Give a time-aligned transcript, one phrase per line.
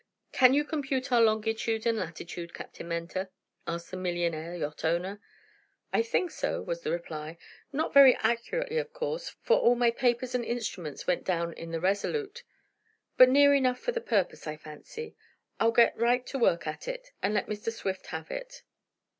[0.31, 3.29] "Can you compute our longitude and latitude, Captain Mentor,"
[3.67, 5.21] asked the millionaire yacht owner.
[5.93, 7.37] "I think so," was the reply.
[7.71, 11.79] "Not very accurately, of course, for all my papers and instruments went down in the
[11.79, 12.41] RESOLUTE.
[13.15, 15.15] But near enough for the purpose, I fancy.
[15.59, 17.71] I'll get right to work at it, and let Mr.
[17.71, 18.63] Swift have it."